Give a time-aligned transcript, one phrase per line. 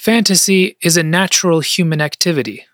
[0.00, 2.64] Fantasy is a natural human activity.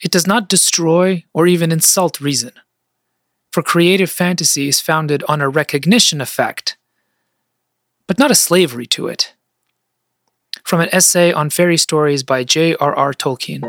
[0.00, 2.52] It does not destroy or even insult reason.
[3.50, 6.76] For creative fantasy is founded on a recognition of fact,
[8.06, 9.34] but not a slavery to it.
[10.62, 13.12] From an essay on fairy stories by J.R.R.
[13.12, 13.64] Tolkien.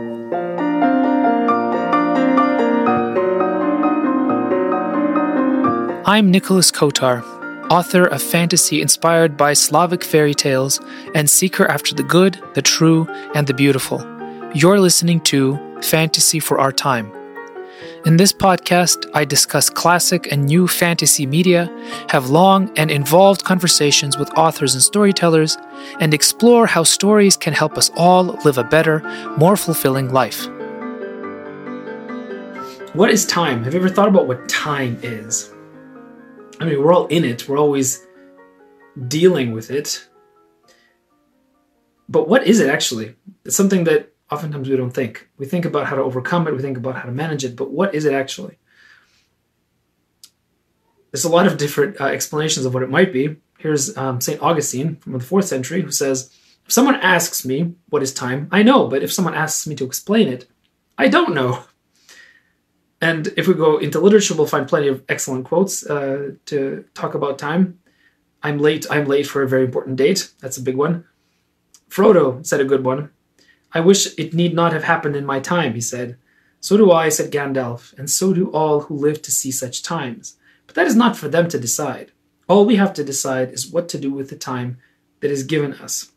[6.05, 7.23] I'm Nicholas Kotar,
[7.69, 10.79] author of fantasy inspired by Slavic fairy tales
[11.15, 13.99] and seeker after the good, the true, and the beautiful.
[14.53, 17.11] You're listening to Fantasy for Our Time.
[18.05, 21.71] In this podcast, I discuss classic and new fantasy media,
[22.09, 25.57] have long and involved conversations with authors and storytellers,
[26.01, 28.99] and explore how stories can help us all live a better,
[29.37, 30.47] more fulfilling life.
[32.93, 33.63] What is time?
[33.63, 35.52] Have you ever thought about what time is?
[36.59, 38.05] I mean, we're all in it, we're always
[39.07, 40.07] dealing with it.
[42.09, 43.15] But what is it actually?
[43.45, 45.29] It's something that oftentimes we don't think.
[45.37, 47.71] We think about how to overcome it, we think about how to manage it, but
[47.71, 48.57] what is it actually?
[51.11, 53.37] There's a lot of different uh, explanations of what it might be.
[53.59, 54.41] Here's um, St.
[54.41, 56.31] Augustine from the fourth century who says,
[56.65, 59.85] If someone asks me what is time, I know, but if someone asks me to
[59.85, 60.47] explain it,
[60.97, 61.63] I don't know.
[63.03, 67.15] And if we go into literature, we'll find plenty of excellent quotes uh, to talk
[67.15, 67.77] about time.
[68.41, 68.85] I'm late.
[68.89, 70.31] I'm late for a very important date.
[70.39, 71.03] That's a big one.
[71.89, 73.09] Frodo said a good one.
[73.73, 76.15] I wish it need not have happened in my time, he said.
[76.61, 80.37] So do I, said Gandalf, and so do all who live to see such times.
[80.65, 82.13] But that is not for them to decide.
[82.47, 84.77] All we have to decide is what to do with the time
[85.19, 86.13] that is given us.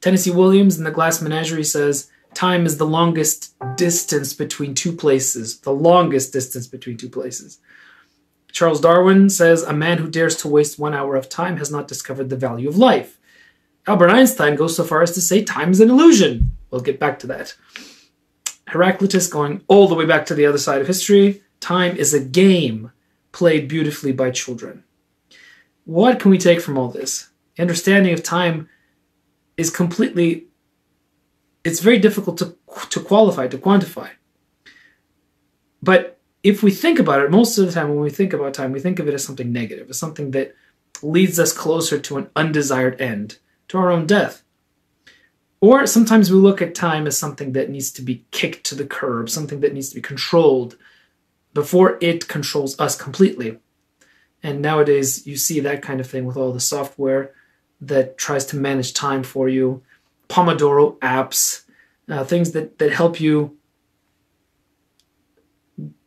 [0.00, 5.60] Tennessee Williams in The Glass Menagerie says, time is the longest distance between two places,
[5.60, 7.58] the longest distance between two places.
[8.52, 11.88] Charles Darwin says a man who dares to waste one hour of time has not
[11.88, 13.18] discovered the value of life.
[13.86, 16.52] Albert Einstein goes so far as to say time is an illusion.
[16.70, 17.54] We'll get back to that.
[18.68, 22.20] Heraclitus, going all the way back to the other side of history, time is a
[22.20, 22.92] game
[23.32, 24.84] played beautifully by children.
[25.84, 27.30] What can we take from all this?
[27.56, 28.68] The understanding of time
[29.56, 30.46] is completely
[31.64, 32.56] it's very difficult to,
[32.90, 34.10] to qualify, to quantify.
[35.82, 38.72] But if we think about it, most of the time when we think about time,
[38.72, 40.54] we think of it as something negative, as something that
[41.02, 44.42] leads us closer to an undesired end, to our own death.
[45.60, 48.84] Or sometimes we look at time as something that needs to be kicked to the
[48.84, 50.76] curb, something that needs to be controlled
[51.54, 53.58] before it controls us completely.
[54.42, 57.32] And nowadays, you see that kind of thing with all the software
[57.80, 59.82] that tries to manage time for you
[60.32, 61.64] Pomodoro apps,
[62.08, 63.58] uh, things that, that help you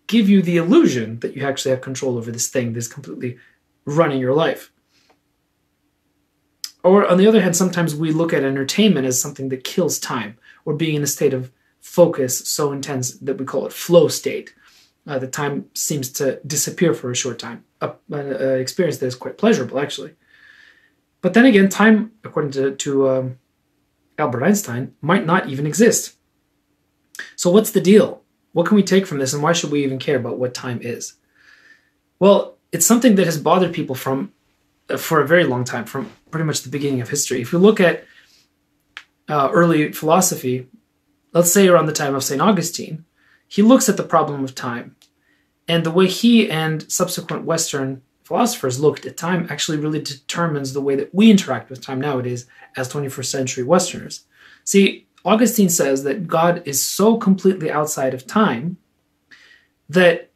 [0.08, 3.38] give you the illusion that you actually have control over this thing that's completely
[3.86, 4.72] running your life.
[6.84, 10.38] Or on the other hand, sometimes we look at entertainment as something that kills time
[10.66, 14.56] or being in a state of focus so intense that we call it flow state.
[15.08, 19.38] Uh, the time seems to disappear for a short time, an experience that is quite
[19.38, 20.16] pleasurable, actually.
[21.22, 23.40] But then again, time, according to, to um,
[24.18, 26.16] Albert Einstein might not even exist.
[27.36, 28.24] So, what's the deal?
[28.54, 30.80] What can we take from this, and why should we even care about what time
[30.82, 31.16] is?
[32.20, 34.32] Well, it's something that has bothered people from
[34.90, 37.42] uh, for a very long time, from pretty much the beginning of history.
[37.42, 38.06] If you look at
[39.28, 40.68] uh, early philosophy,
[41.34, 42.42] let's say around the time of St.
[42.42, 43.06] Augustine,
[43.48, 44.96] he looks at the problem of time.
[45.68, 50.82] And the way he and subsequent Western philosophers looked at time actually really determines the
[50.82, 54.26] way that we interact with time nowadays as 21st century Westerners.
[54.64, 58.78] See, Augustine says that God is so completely outside of time
[59.88, 60.32] that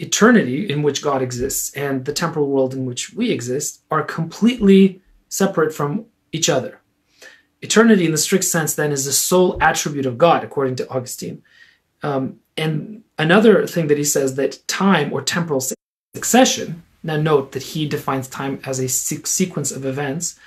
[0.00, 5.00] eternity in which God exists and the temporal world in which we exist are completely
[5.28, 6.80] separate from each other.
[7.62, 11.42] Eternity, in the strict sense, then, is the sole attribute of God, according to Augustine.
[12.02, 15.62] Um, and another thing that he says that time or temporal
[16.14, 20.38] succession now, note that he defines time as a sequence of events.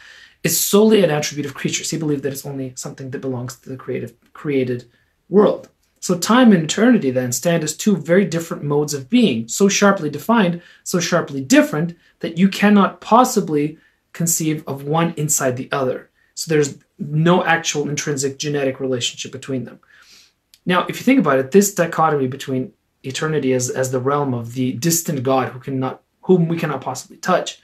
[0.43, 1.89] Is solely an attribute of creatures.
[1.89, 4.89] He believed that it's only something that belongs to the creative, created
[5.29, 5.69] world.
[6.01, 10.09] So, time and eternity then stand as two very different modes of being, so sharply
[10.09, 13.77] defined, so sharply different, that you cannot possibly
[14.11, 16.09] conceive of one inside the other.
[16.35, 19.79] So, there's no actual intrinsic genetic relationship between them.
[20.65, 22.73] Now, if you think about it, this dichotomy between
[23.03, 27.17] eternity as, as the realm of the distant God who cannot whom we cannot possibly
[27.17, 27.59] touch,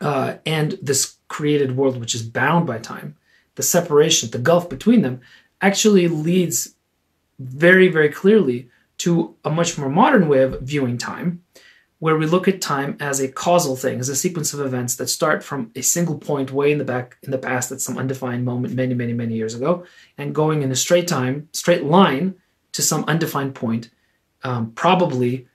[0.00, 3.16] uh, and this created world which is bound by time,
[3.54, 5.20] the separation, the gulf between them,
[5.60, 6.74] actually leads
[7.38, 8.68] very, very clearly
[8.98, 11.42] to a much more modern way of viewing time,
[11.98, 15.08] where we look at time as a causal thing, as a sequence of events that
[15.08, 18.44] start from a single point way in the back in the past at some undefined
[18.44, 19.84] moment many, many, many years ago,
[20.16, 22.34] and going in a straight time, straight line
[22.72, 23.90] to some undefined point,
[24.44, 25.46] um, probably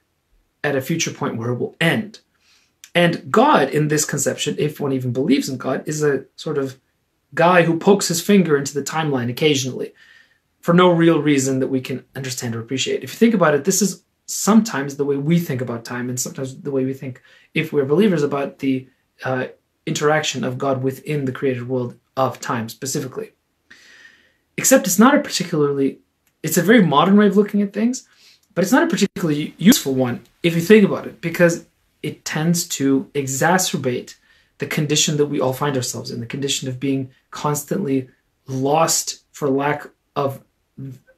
[0.66, 2.20] at a future point where it will end.
[2.94, 6.80] And God, in this conception, if one even believes in God, is a sort of
[7.34, 9.94] guy who pokes his finger into the timeline occasionally
[10.62, 13.04] for no real reason that we can understand or appreciate.
[13.04, 16.20] If you think about it, this is sometimes the way we think about time, and
[16.20, 17.22] sometimes the way we think,
[17.54, 18.88] if we're believers, about the
[19.24, 19.48] uh,
[19.86, 23.34] interaction of God within the created world of time specifically.
[24.58, 26.00] Except it's not a particularly,
[26.42, 28.08] it's a very modern way of looking at things,
[28.56, 31.68] but it's not a particularly useful one if you think about it, because
[32.02, 34.16] it tends to exacerbate
[34.58, 38.10] the condition that we all find ourselves in the condition of being constantly
[38.48, 40.42] lost for lack of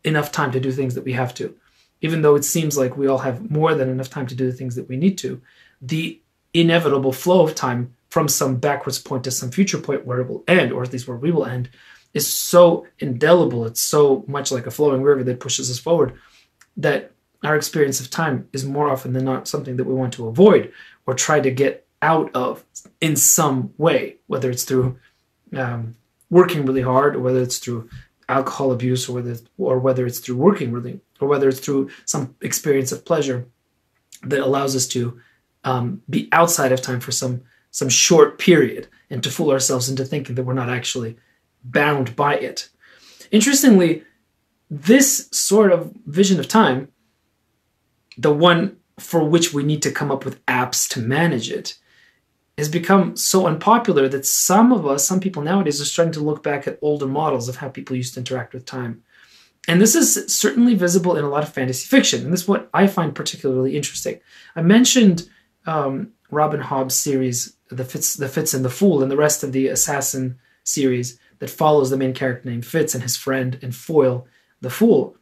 [0.04, 1.56] enough time to do things that we have to.
[2.02, 4.58] Even though it seems like we all have more than enough time to do the
[4.58, 5.42] things that we need to,
[5.82, 6.20] the
[6.54, 10.44] inevitable flow of time from some backwards point to some future point where it will
[10.48, 11.70] end, or at least where we will end,
[12.14, 13.66] is so indelible.
[13.66, 16.14] It's so much like a flowing river that pushes us forward
[16.78, 17.12] that
[17.48, 20.72] our experience of time is more often than not something that we want to avoid
[21.06, 22.64] or try to get out of
[23.00, 25.00] in some way, whether it's through
[25.56, 25.96] um,
[26.30, 27.90] working really hard or whether it's through
[28.28, 31.90] alcohol abuse or whether it's, or whether it's through working really or whether it's through
[32.06, 33.48] some experience of pleasure
[34.24, 35.20] that allows us to
[35.64, 37.42] um, be outside of time for some
[37.72, 41.16] some short period and to fool ourselves into thinking that we're not actually
[41.64, 42.70] bound by it.
[43.32, 44.04] Interestingly,
[44.70, 46.90] this sort of vision of time
[48.18, 51.78] the one for which we need to come up with apps to manage it
[52.58, 56.42] has become so unpopular that some of us, some people nowadays, are starting to look
[56.42, 59.04] back at older models of how people used to interact with time.
[59.68, 62.24] And this is certainly visible in a lot of fantasy fiction.
[62.24, 64.20] And this is what I find particularly interesting.
[64.56, 65.30] I mentioned
[65.68, 69.52] um, Robin Hobb's series, the Fitz, the Fitz and the Fool, and the rest of
[69.52, 74.26] the Assassin series that follows the main character named Fitz and his friend and foil,
[74.62, 75.17] the Fool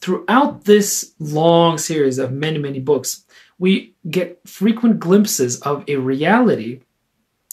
[0.00, 3.24] throughout this long series of many, many books,
[3.58, 6.80] we get frequent glimpses of a reality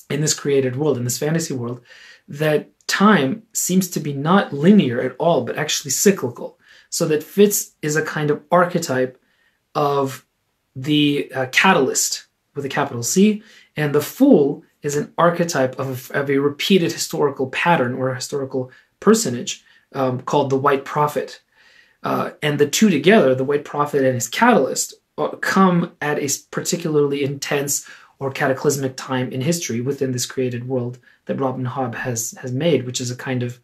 [0.09, 1.81] in this created world, in this fantasy world,
[2.27, 6.59] that time seems to be not linear at all, but actually cyclical.
[6.89, 9.19] So that Fitz is a kind of archetype
[9.74, 10.25] of
[10.75, 13.44] the uh, catalyst with a capital C,
[13.75, 18.71] and the fool is an archetype of, of a repeated historical pattern or a historical
[19.00, 19.63] personage
[19.94, 21.41] um, called the White Prophet.
[22.05, 26.29] Uh, and the two together, the White Prophet and his catalyst, uh, come at a
[26.51, 32.35] particularly intense or cataclysmic time in history within this created world that Robin Hobb has
[32.41, 33.59] has made, which is a kind of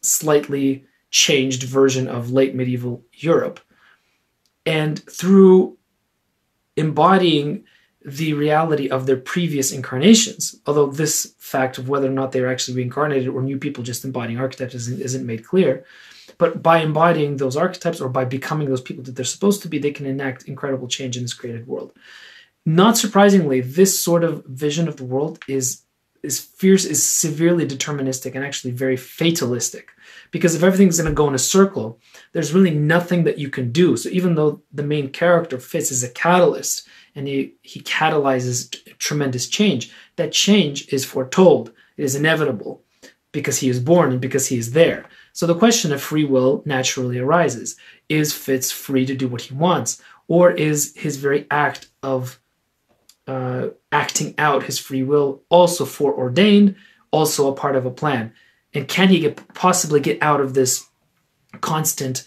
[0.00, 3.58] slightly changed version of late medieval Europe.
[4.64, 5.76] And through
[6.76, 7.64] embodying
[8.04, 12.76] the reality of their previous incarnations, although this fact of whether or not they're actually
[12.76, 15.84] reincarnated or new people just embodying archetypes isn't, isn't made clear,
[16.38, 19.78] but by embodying those archetypes or by becoming those people that they're supposed to be,
[19.78, 21.92] they can enact incredible change in this created world.
[22.64, 25.82] Not surprisingly, this sort of vision of the world is
[26.22, 29.90] is fierce, is severely deterministic and actually very fatalistic.
[30.32, 32.00] Because if everything's going to go in a circle,
[32.32, 33.96] there's really nothing that you can do.
[33.96, 38.92] So even though the main character Fitz is a catalyst and he, he catalyzes t-
[38.98, 41.72] tremendous change, that change is foretold.
[41.96, 42.82] It is inevitable
[43.30, 45.06] because he is born and because he is there.
[45.36, 47.76] So the question of free will naturally arises.
[48.08, 50.00] Is Fitz free to do what he wants?
[50.28, 52.40] Or is his very act of
[53.26, 56.74] uh, acting out his free will also foreordained,
[57.10, 58.32] also a part of a plan?
[58.72, 60.86] And can he get, possibly get out of this
[61.60, 62.26] constant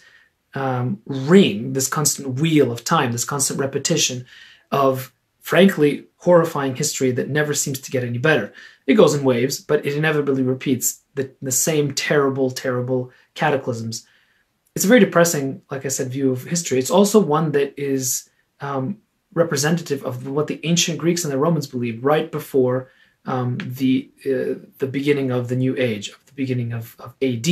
[0.54, 4.24] um, ring, this constant wheel of time, this constant repetition
[4.70, 8.52] of, frankly, horrifying history that never seems to get any better?
[8.86, 14.06] It goes in waves, but it inevitably repeats the, the same terrible, terrible cataclysms.
[14.74, 16.78] It's a very depressing, like I said, view of history.
[16.78, 18.28] It's also one that is
[18.60, 18.98] um,
[19.34, 22.90] representative of what the ancient Greeks and the Romans believed right before
[23.26, 27.46] um, the uh, the beginning of the New Age, of the beginning of, of AD.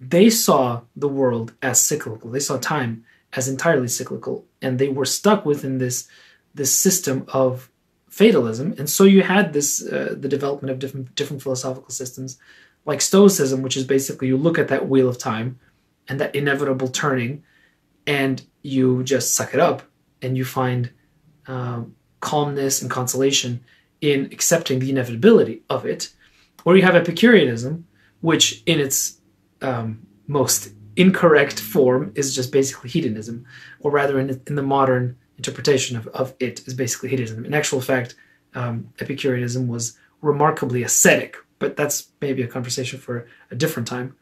[0.00, 2.30] They saw the world as cyclical.
[2.30, 3.04] They saw time
[3.34, 6.08] as entirely cyclical, and they were stuck within this
[6.54, 7.70] this system of
[8.08, 8.74] fatalism.
[8.78, 12.38] And so you had this uh, the development of different different philosophical systems,
[12.84, 15.58] like Stoicism, which is basically you look at that wheel of time
[16.08, 17.42] and that inevitable turning,
[18.06, 19.82] and you just suck it up,
[20.20, 20.90] and you find
[21.46, 23.64] um, calmness and consolation
[24.00, 26.12] in accepting the inevitability of it.
[26.64, 27.86] Or you have Epicureanism,
[28.20, 29.20] which in its
[29.62, 33.44] um, most incorrect form is just basically hedonism,
[33.80, 37.44] or rather, in, in the modern interpretation of, of it is basically hedonism.
[37.44, 38.14] In actual fact,
[38.54, 44.14] um, Epicureanism was remarkably ascetic, but that's maybe a conversation for a different time.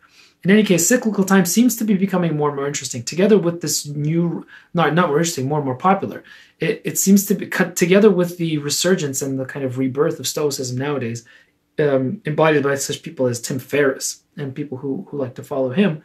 [0.43, 3.03] In any case, cyclical time seems to be becoming more and more interesting.
[3.03, 6.25] Together with this new, not not more interesting, more and more popular.
[6.61, 10.19] It, it seems to be cut together with the resurgence and the kind of rebirth
[10.19, 11.27] of Stoicism nowadays,
[11.79, 15.71] um, embodied by such people as Tim Ferriss and people who who like to follow
[15.71, 16.03] him,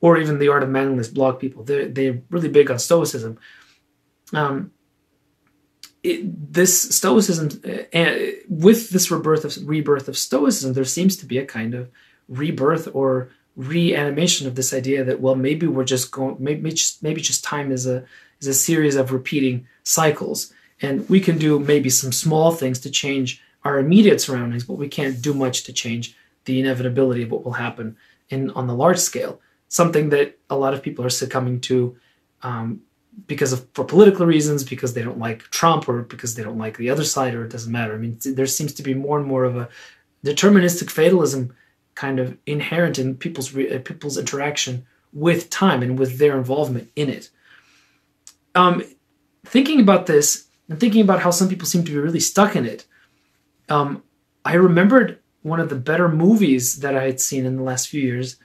[0.00, 1.62] or even the Art of Manliness blog people.
[1.62, 3.38] They're they're really big on Stoicism.
[4.32, 4.72] Um,
[6.02, 8.14] it, this Stoicism, uh,
[8.48, 11.90] with this rebirth of rebirth of Stoicism, there seems to be a kind of
[12.28, 17.20] rebirth or reanimation of this idea that well maybe we're just going maybe just maybe
[17.20, 18.04] just time is a
[18.40, 20.52] is a series of repeating cycles.
[20.82, 24.88] And we can do maybe some small things to change our immediate surroundings but we
[24.88, 27.96] can't do much to change the inevitability of what will happen
[28.30, 29.40] in on the large scale.
[29.68, 31.96] Something that a lot of people are succumbing to
[32.42, 32.80] um,
[33.26, 36.76] because of for political reasons because they don't like trump or because they don't like
[36.76, 39.26] the other side or it doesn't matter i mean there seems to be more and
[39.26, 39.68] more of a
[40.24, 41.54] deterministic fatalism
[41.94, 47.08] kind of inherent in people's uh, people's interaction with time and with their involvement in
[47.08, 47.30] it.
[48.54, 48.82] Um,
[49.44, 52.64] thinking about this and thinking about how some people seem to be really stuck in
[52.64, 52.86] it,
[53.68, 54.02] um,
[54.44, 58.02] I remembered one of the better movies that I had seen in the last few
[58.02, 58.36] years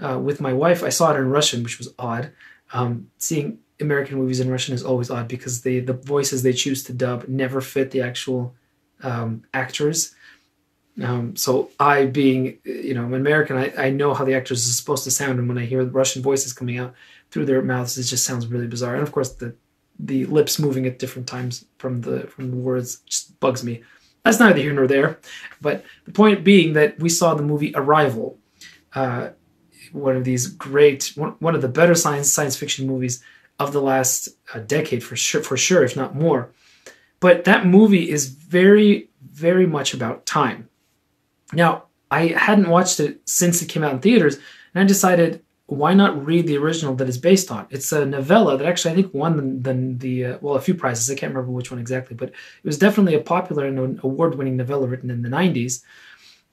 [0.00, 0.82] uh, with my wife.
[0.82, 2.32] I saw it in Russian, which was odd.
[2.72, 6.84] Um, seeing American movies in Russian is always odd because they the voices they choose
[6.84, 8.54] to dub never fit the actual
[9.02, 10.14] um, actors.
[11.02, 14.72] Um, so I, being you know an American, I, I know how the actors are
[14.72, 16.94] supposed to sound, and when I hear Russian voices coming out
[17.30, 18.94] through their mouths, it just sounds really bizarre.
[18.94, 19.54] And of course, the
[19.98, 23.82] the lips moving at different times from the from the words just bugs me.
[24.24, 25.18] That's neither here nor there.
[25.60, 28.38] But the point being that we saw the movie Arrival,
[28.94, 29.30] uh,
[29.92, 33.22] one of these great, one, one of the better science science fiction movies
[33.58, 36.50] of the last uh, decade for sure, for sure, if not more.
[37.20, 40.68] But that movie is very, very much about time
[41.54, 44.36] now, I hadn't watched it since it came out in theaters,
[44.74, 47.66] and I decided why not read the original that it's based on?
[47.70, 50.74] It's a novella that actually I think won the, the, the uh, well a few
[50.74, 51.10] prizes.
[51.10, 54.86] I can't remember which one exactly, but it was definitely a popular and award-winning novella
[54.86, 55.82] written in the 90s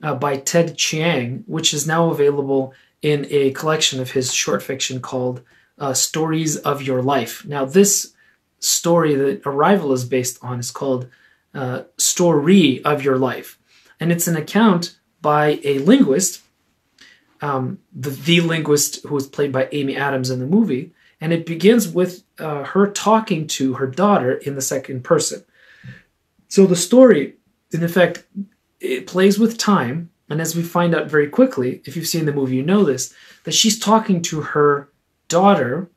[0.02, 5.02] uh, by Ted Chiang, which is now available in a collection of his short fiction
[5.02, 5.42] called
[5.82, 7.46] uh, Stories of Your Life.
[7.46, 8.14] Now, this
[8.60, 11.08] story that Arrival is based on is called
[11.54, 13.58] uh, Story of Your Life
[14.02, 16.42] and it's an account by a linguist,
[17.42, 21.46] um, the, the linguist who was played by Amy Adams in the movie, and it
[21.46, 25.44] begins with uh, her talking to her daughter in the second person.
[26.48, 27.36] So the story,
[27.72, 28.26] in effect,
[28.80, 32.34] it plays with time, and as we find out very quickly, if you've seen the
[32.34, 34.90] movie, you know this, that she's talking to her
[35.32, 35.90] daughter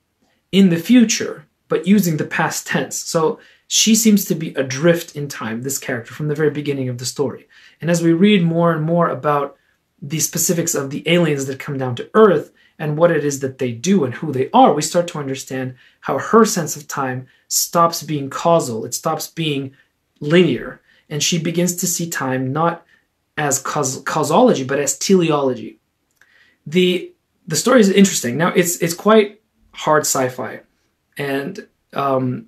[0.52, 2.96] in the future, but using the past tense.
[2.96, 6.98] So she seems to be adrift in time, this character, from the very beginning of
[6.98, 7.48] the story.
[7.80, 9.56] And as we read more and more about
[10.00, 13.58] the specifics of the aliens that come down to Earth and what it is that
[13.58, 17.26] they do and who they are, we start to understand how her sense of time
[17.48, 19.74] stops being causal, it stops being
[20.20, 22.84] linear, and she begins to see time not
[23.36, 25.78] as caus- causology but as teleology.
[26.66, 27.13] The
[27.46, 28.36] the story is interesting.
[28.36, 29.40] Now it's it's quite
[29.72, 30.60] hard sci-fi,
[31.16, 32.46] and um,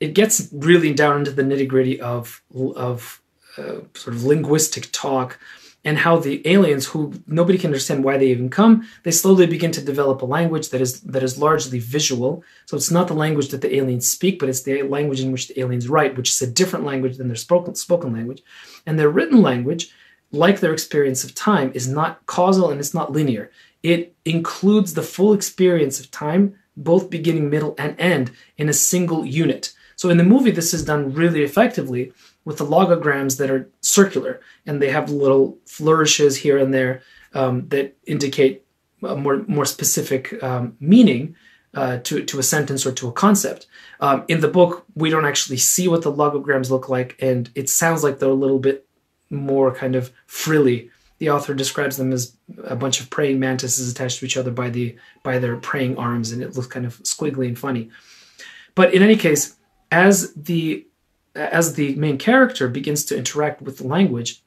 [0.00, 3.20] it gets really down into the nitty gritty of of
[3.58, 5.38] uh, sort of linguistic talk
[5.84, 9.70] and how the aliens who nobody can understand why they even come they slowly begin
[9.70, 12.42] to develop a language that is that is largely visual.
[12.66, 15.48] So it's not the language that the aliens speak but it's the language in which
[15.48, 18.42] the aliens write which is a different language than their spoken spoken language.
[18.84, 19.90] And their written language
[20.32, 23.50] like their experience of time is not causal and it's not linear
[23.92, 26.42] it includes the full experience of time
[26.76, 30.84] both beginning middle and end in a single unit so in the movie this is
[30.84, 32.12] done really effectively
[32.44, 37.02] with the logograms that are circular and they have little flourishes here and there
[37.34, 38.64] um, that indicate
[39.02, 41.36] a more more specific um, meaning
[41.74, 43.66] uh, to to a sentence or to a concept.
[44.00, 47.68] Um, in the book, we don't actually see what the logograms look like, and it
[47.68, 48.86] sounds like they're a little bit
[49.30, 50.90] more kind of frilly.
[51.18, 54.70] The author describes them as a bunch of praying mantises attached to each other by
[54.70, 57.90] the by their praying arms, and it looks kind of squiggly and funny.
[58.74, 59.56] But in any case,
[59.90, 60.86] as the
[61.34, 64.42] as the main character begins to interact with the language,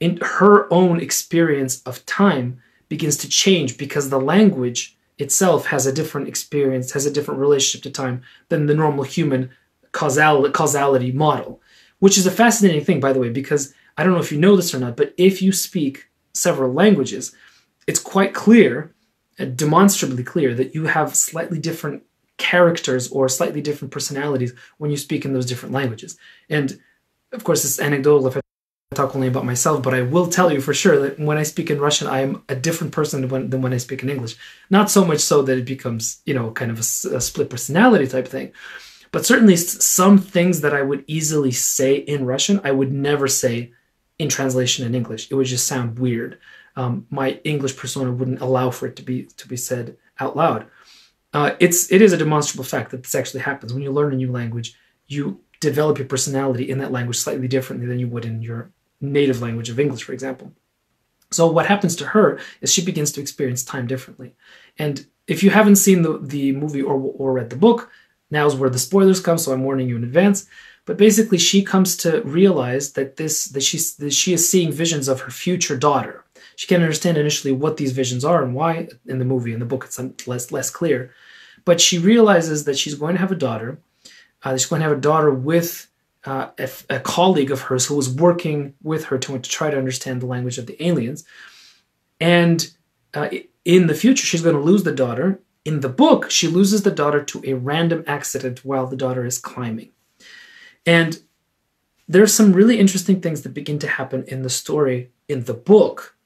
[0.00, 5.92] in her own experience of time begins to change because the language itself has a
[5.92, 9.50] different experience, has a different relationship to time than the normal human
[9.92, 11.60] causal- causality model,
[11.98, 14.54] which is a fascinating thing, by the way, because I don't know if you know
[14.56, 16.07] this or not, but if you speak
[16.38, 17.34] several languages,
[17.86, 18.94] it's quite clear,
[19.38, 22.02] uh, demonstrably clear, that you have slightly different
[22.36, 26.16] characters or slightly different personalities when you speak in those different languages.
[26.48, 26.80] And
[27.32, 28.40] of course, it's anecdotal if I
[28.94, 31.70] talk only about myself, but I will tell you for sure that when I speak
[31.70, 34.36] in Russian, I am a different person than when, than when I speak in English.
[34.70, 38.06] Not so much so that it becomes, you know, kind of a, a split personality
[38.06, 38.52] type thing,
[39.10, 43.72] but certainly some things that I would easily say in Russian, I would never say
[44.18, 45.30] in translation in English.
[45.30, 46.38] It would just sound weird.
[46.76, 50.66] Um, my English persona wouldn't allow for it to be to be said out loud.
[51.32, 54.16] Uh, it's it is a demonstrable fact that this actually happens when you learn a
[54.16, 54.74] new language.
[55.06, 58.70] You develop your personality in that language slightly differently than you would in your
[59.00, 60.52] native language of English, for example.
[61.30, 64.34] So what happens to her is she begins to experience time differently.
[64.78, 67.90] And if you haven't seen the, the movie or, or read the book,
[68.30, 70.46] now's where the spoilers come, so I'm warning you in advance.
[70.88, 75.06] But basically, she comes to realize that this that she's that she is seeing visions
[75.06, 76.24] of her future daughter.
[76.56, 78.88] She can't understand initially what these visions are and why.
[79.04, 81.12] In the movie, in the book, it's less less clear.
[81.66, 83.78] But she realizes that she's going to have a daughter.
[84.42, 85.90] Uh, she's going to have a daughter with
[86.24, 89.76] uh, a, a, colleague of hers who was working with her to, to try to
[89.76, 91.22] understand the language of the aliens.
[92.18, 92.66] And
[93.12, 93.28] uh,
[93.66, 95.42] in the future, she's going to lose the daughter.
[95.66, 99.36] In the book, she loses the daughter to a random accident while the daughter is
[99.36, 99.90] climbing.
[100.86, 101.20] And
[102.08, 106.16] there's some really interesting things that begin to happen in the story in the book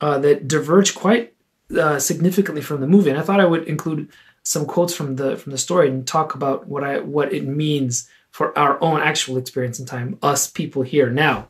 [0.00, 1.34] uh, that diverge quite
[1.76, 3.10] uh, significantly from the movie.
[3.10, 4.10] And I thought I would include
[4.42, 8.08] some quotes from the from the story and talk about what I what it means
[8.30, 11.48] for our own actual experience in time, us people here now,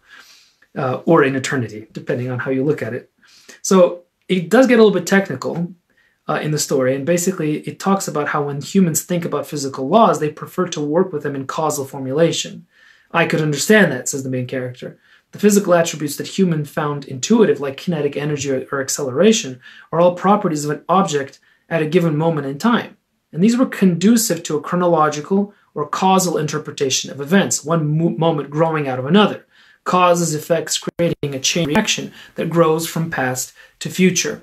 [0.76, 3.11] uh, or in eternity, depending on how you look at it.
[3.62, 5.75] So it does get a little bit technical,
[6.28, 6.95] uh, in the story.
[6.95, 10.81] And basically, it talks about how when humans think about physical laws, they prefer to
[10.81, 12.66] work with them in causal formulation.
[13.11, 14.99] I could understand that, says the main character.
[15.33, 19.61] The physical attributes that human found intuitive, like kinetic energy or, or acceleration,
[19.93, 22.97] are all properties of an object at a given moment in time.
[23.33, 28.49] And these were conducive to a chronological or causal interpretation of events, one mo- moment
[28.49, 29.45] growing out of another.
[29.83, 34.43] Causes, effects, creating a chain reaction that grows from past to future.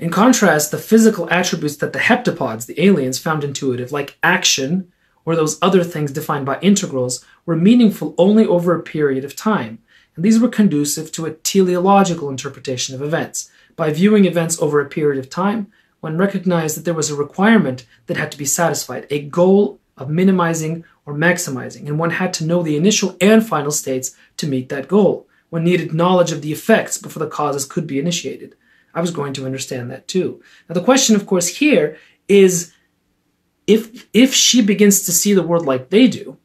[0.00, 4.90] In contrast, the physical attributes that the heptapods, the aliens, found intuitive, like action
[5.26, 9.78] or those other things defined by integrals, were meaningful only over a period of time,
[10.16, 13.50] and these were conducive to a teleological interpretation of events.
[13.76, 15.70] By viewing events over a period of time,
[16.00, 20.08] one recognized that there was a requirement that had to be satisfied, a goal of
[20.08, 24.70] minimizing or maximizing, and one had to know the initial and final states to meet
[24.70, 25.28] that goal.
[25.50, 28.56] One needed knowledge of the effects before the causes could be initiated.
[28.94, 30.42] I was going to understand that too.
[30.68, 31.96] Now, the question, of course, here
[32.28, 32.72] is
[33.66, 36.36] if, if she begins to see the world like they do,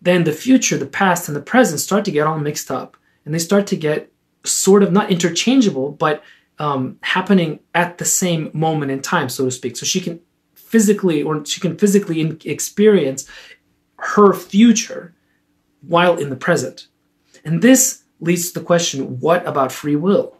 [0.00, 2.96] then the future, the past, and the present start to get all mixed up.
[3.24, 4.10] And they start to get
[4.44, 6.24] sort of not interchangeable, but
[6.58, 9.76] um, happening at the same moment in time, so to speak.
[9.76, 10.20] So she can
[10.54, 13.28] physically, or she can physically experience
[13.98, 15.14] her future
[15.82, 16.88] while in the present.
[17.44, 20.36] And this leads to the question what about free will?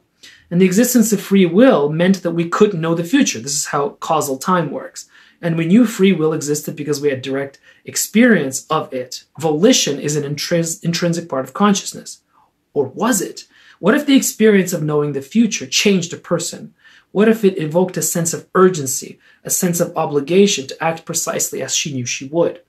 [0.52, 3.40] And the existence of free will meant that we couldn't know the future.
[3.40, 5.08] This is how causal time works.
[5.40, 9.24] And we knew free will existed because we had direct experience of it.
[9.38, 12.20] Volition is an intrinsic part of consciousness.
[12.74, 13.46] Or was it?
[13.78, 16.74] What if the experience of knowing the future changed a person?
[17.12, 21.62] What if it evoked a sense of urgency, a sense of obligation to act precisely
[21.62, 22.60] as she knew she would?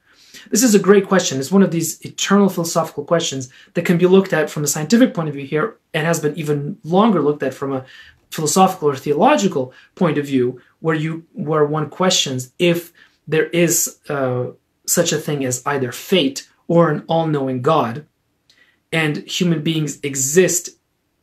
[0.49, 1.39] This is a great question.
[1.39, 5.13] It's one of these eternal philosophical questions that can be looked at from a scientific
[5.13, 7.85] point of view here and has been even longer looked at from a
[8.33, 12.91] philosophical or theological point of view where you where one questions if
[13.27, 14.47] there is uh,
[14.87, 18.05] such a thing as either fate or an all-knowing god
[18.91, 20.71] and human beings exist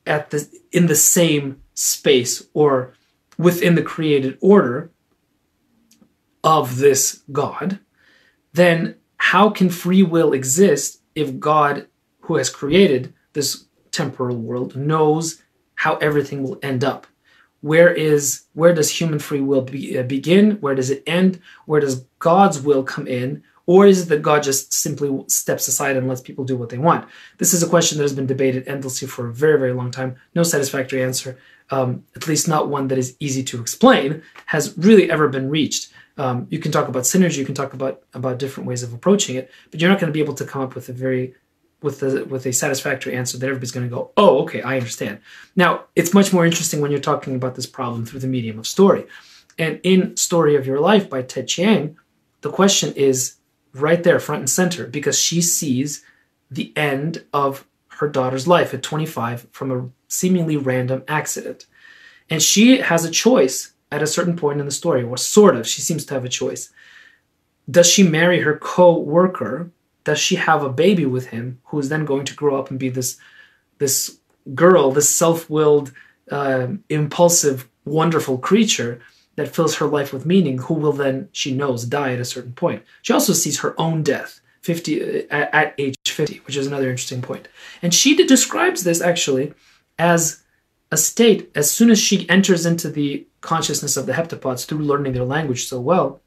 [0.06, 2.94] at the in the same space or
[3.36, 4.90] within the created order
[6.44, 7.80] of this god
[8.52, 11.86] then how can free will exist if God,
[12.22, 15.42] who has created this temporal world, knows
[15.74, 17.06] how everything will end up?
[17.60, 20.52] Where is where does human free will be, uh, begin?
[20.62, 21.38] Where does it end?
[21.66, 23.42] Where does God's will come in?
[23.66, 26.78] Or is it that God just simply steps aside and lets people do what they
[26.78, 27.06] want?
[27.36, 30.16] This is a question that has been debated endlessly for a very, very long time.
[30.34, 31.38] No satisfactory answer,
[31.70, 35.92] um, at least not one that is easy to explain, has really ever been reached.
[36.16, 39.36] Um, you can talk about synergy, you can talk about about different ways of approaching
[39.36, 41.34] it, but you're not going to be able to come up with a very
[41.82, 45.20] with a with a satisfactory answer that everybody's going to go, oh, okay, I understand.
[45.56, 48.66] Now, it's much more interesting when you're talking about this problem through the medium of
[48.66, 49.06] story.
[49.58, 51.96] And in Story of Your Life by Ted Chiang,
[52.40, 53.36] the question is
[53.74, 56.04] right there, front and center, because she sees
[56.50, 61.66] the end of her daughter's life at 25 from a seemingly random accident.
[62.28, 65.66] And she has a choice at a certain point in the story, or sort of,
[65.66, 66.70] she seems to have a choice.
[67.70, 69.70] Does she marry her co worker?
[70.04, 72.78] Does she have a baby with him who is then going to grow up and
[72.78, 73.18] be this,
[73.78, 74.18] this
[74.54, 75.92] girl, this self willed,
[76.30, 79.00] uh, impulsive, wonderful creature
[79.36, 82.52] that fills her life with meaning, who will then, she knows, die at a certain
[82.52, 82.82] point?
[83.02, 86.90] She also sees her own death 50 uh, at, at age 50, which is another
[86.90, 87.48] interesting point.
[87.82, 89.54] And she describes this actually
[89.98, 90.42] as
[90.90, 95.12] a state as soon as she enters into the consciousness of the heptapods through learning
[95.12, 96.20] their language so well,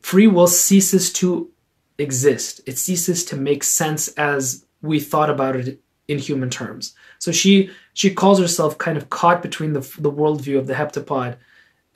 [0.00, 1.50] free will ceases to
[1.98, 2.60] exist.
[2.66, 6.94] It ceases to make sense as we thought about it in human terms.
[7.18, 11.36] So she she calls herself kind of caught between the the worldview of the heptapod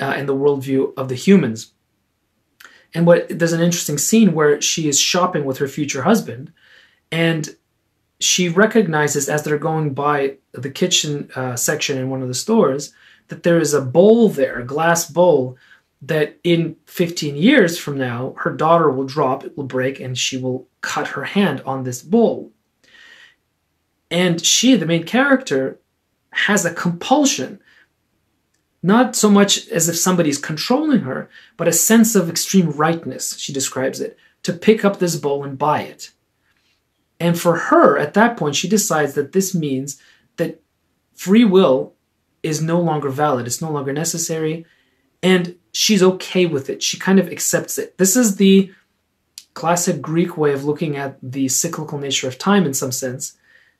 [0.00, 1.72] uh, and the worldview of the humans.
[2.94, 6.52] And what there's an interesting scene where she is shopping with her future husband,
[7.12, 7.54] and
[8.18, 12.92] she recognizes as they're going by the kitchen uh, section in one of the stores
[13.30, 15.56] that there is a bowl there, a glass bowl,
[16.02, 20.36] that in 15 years from now, her daughter will drop, it will break, and she
[20.36, 22.52] will cut her hand on this bowl.
[24.10, 25.78] And she, the main character,
[26.32, 27.60] has a compulsion,
[28.82, 33.52] not so much as if somebody's controlling her, but a sense of extreme rightness, she
[33.52, 36.10] describes it, to pick up this bowl and buy it.
[37.20, 40.00] And for her, at that point, she decides that this means
[40.36, 40.62] that
[41.14, 41.92] free will
[42.42, 44.64] is no longer valid, it's no longer necessary,
[45.22, 46.82] and she's okay with it.
[46.82, 47.98] She kind of accepts it.
[47.98, 48.72] This is the
[49.54, 53.36] classic Greek way of looking at the cyclical nature of time in some sense,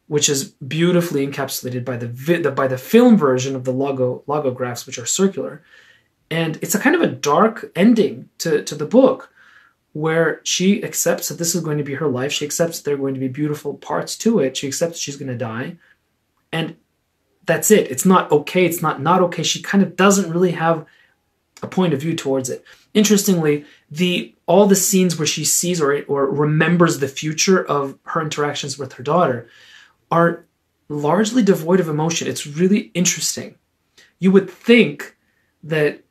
[0.09, 4.87] which is beautifully encapsulated by the, the by the film version of the logo logographs,
[4.87, 5.63] which are circular.
[6.31, 9.33] And it's a kind of a dark ending to, to the book
[9.93, 12.33] where she accepts that this is going to be her life.
[12.33, 14.57] She accepts there are going to be beautiful parts to it.
[14.57, 15.77] She accepts she's going to die.
[16.53, 16.77] And
[17.51, 17.91] that's it.
[17.91, 18.65] It's not okay.
[18.65, 19.43] It's not not okay.
[19.43, 20.87] She kind of doesn't really have
[21.63, 22.65] a point of view towards it.
[22.95, 28.23] Interestingly, the all the scenes where she sees or or remembers the future of her
[28.23, 29.49] interactions with her daughter
[30.13, 30.47] are
[30.89, 32.29] largely devoid of emotion.
[32.29, 33.57] It's really interesting.
[34.21, 35.17] You would think
[35.65, 36.05] that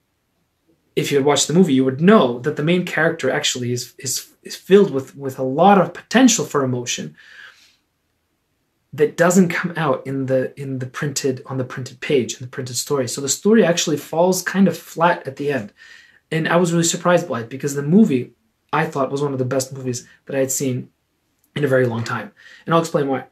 [0.96, 3.94] if you had watched the movie, you would know that the main character actually is
[3.98, 7.16] is, is filled with with a lot of potential for emotion
[8.94, 12.48] that doesn't come out in the in the printed on the printed page in the
[12.48, 13.08] printed story.
[13.08, 15.74] So the story actually falls kind of flat at the end,
[16.32, 18.34] and I was really surprised by it because the movie
[18.74, 20.90] I thought was one of the best movies that I had seen
[21.56, 22.32] in a very long time,
[22.66, 23.26] and I'll explain why.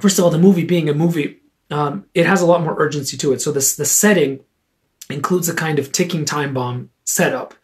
[0.00, 3.16] First of all, the movie being a movie, um, it has a lot more urgency
[3.18, 3.40] to it.
[3.40, 4.40] So this the setting
[5.08, 7.54] includes a kind of ticking time bomb setup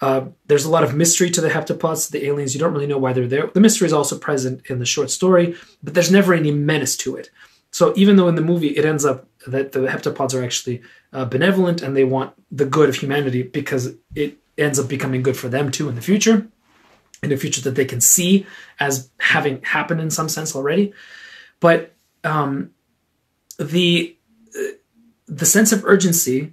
[0.00, 2.54] uh, there's a lot of mystery to the heptapods, the aliens.
[2.54, 3.46] You don't really know why they're there.
[3.46, 7.16] The mystery is also present in the short story, but there's never any menace to
[7.16, 7.30] it.
[7.70, 11.24] So even though in the movie it ends up that the heptapods are actually uh,
[11.24, 15.48] benevolent and they want the good of humanity because it ends up becoming good for
[15.48, 16.46] them too in the future,
[17.22, 18.46] in a future that they can see
[18.78, 20.92] as having happened in some sense already.
[21.60, 22.70] But um,
[23.58, 24.16] the
[24.56, 24.74] uh,
[25.26, 26.52] the sense of urgency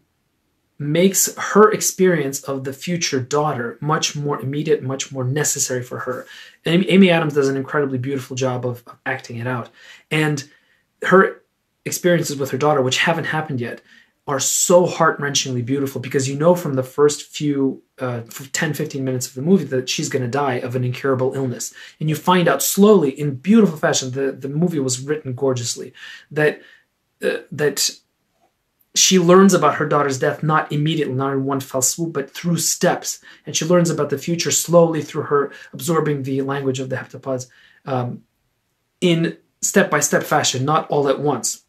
[0.81, 6.25] makes her experience of the future daughter much more immediate, much more necessary for her.
[6.65, 9.69] And Amy Adams does an incredibly beautiful job of, acting it out.
[10.09, 10.43] And
[11.03, 11.43] her
[11.85, 13.81] experiences with her daughter, which haven't happened yet,
[14.25, 19.03] are so heart wrenchingly beautiful because you know from the first few uh, 10, 15
[19.03, 21.75] minutes of the movie that she's going to die of an incurable illness.
[21.99, 25.93] And you find out slowly in beautiful fashion, the, the movie was written gorgeously,
[26.31, 26.61] that,
[27.23, 27.91] uh, that
[28.93, 32.57] she learns about her daughter's death not immediately, not in one fell swoop, but through
[32.57, 33.19] steps.
[33.45, 37.47] And she learns about the future slowly through her absorbing the language of the heptapods
[37.85, 38.23] um,
[38.99, 41.63] in step by step fashion, not all at once,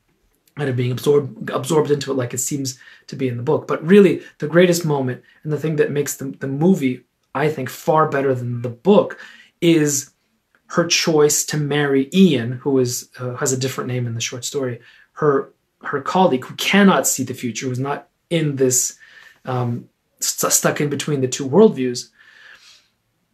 [0.57, 3.69] kind of being absorbed absorbed into it like it seems to be in the book.
[3.69, 7.05] But really, the greatest moment and the thing that makes the, the movie,
[7.35, 9.19] I think, far better than the book
[9.61, 10.11] is
[10.67, 14.45] her choice to marry Ian, who is uh, has a different name in the short
[14.45, 14.81] story.
[15.13, 15.53] Her
[15.85, 18.99] her colleague who cannot see the future, who's not in this
[19.45, 19.89] um,
[20.21, 22.11] st- stuck in between the two worldviews,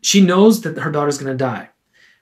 [0.01, 1.71] she knows that her daughter's going to die.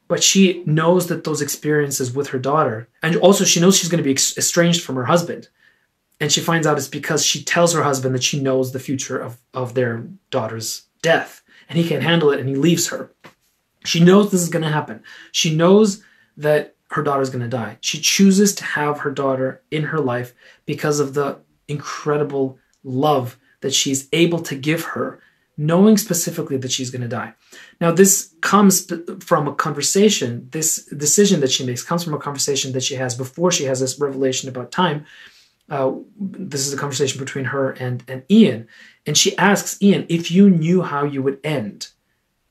[0.08, 3.98] But she knows that those experiences with her daughter, and also she knows she's going
[3.98, 5.48] to be ex- estranged from her husband.
[6.20, 9.18] And she finds out it's because she tells her husband that she knows the future
[9.18, 11.42] of, of their daughter's death.
[11.68, 13.12] And he can't handle it and he leaves her.
[13.84, 15.02] She knows this is going to happen.
[15.32, 16.02] She knows
[16.36, 17.78] that her daughter's going to die.
[17.80, 20.34] She chooses to have her daughter in her life
[20.66, 25.20] because of the incredible love that she's able to give her,
[25.56, 27.34] knowing specifically that she's going to die.
[27.80, 32.72] Now, this comes from a conversation, this decision that she makes comes from a conversation
[32.72, 35.06] that she has before she has this revelation about time
[35.68, 38.68] Uh, this is a conversation between her and, and Ian.
[39.04, 41.88] And she asks Ian, if you knew how you would end,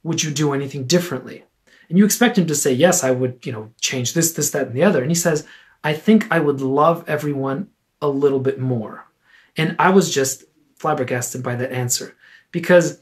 [0.04, 1.46] would you do anything differently?
[1.90, 4.68] And you expect him to say, yes, I would, you know, change this, this, that,
[4.68, 5.02] and the other.
[5.02, 5.48] And he says,
[5.84, 7.70] I think I would love everyone
[8.02, 9.06] a little bit more.
[9.58, 10.44] And I was just
[10.76, 12.16] flabbergasted by that answer
[12.52, 13.00] because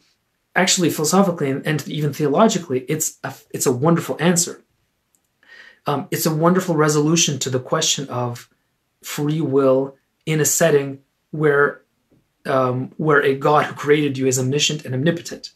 [0.55, 4.63] actually philosophically and, and even theologically, it's a, it's a wonderful answer.
[5.85, 8.49] Um, it's a wonderful resolution to the question of
[9.01, 10.99] free will in a setting
[11.31, 11.81] where
[12.45, 15.51] um, where a God who created you is omniscient and omnipotent.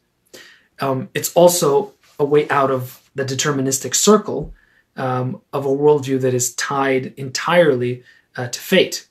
[0.79, 4.53] Um, it's also a way out of the deterministic circle
[4.95, 8.03] um, of a worldview that is tied entirely
[8.35, 9.07] uh, to fate,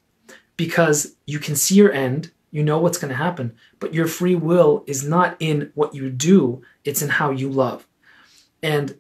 [0.57, 4.35] because you can see your end, you know what's going to happen, but your free
[4.35, 7.87] will is not in what you do; it's in how you love,
[8.63, 8.97] and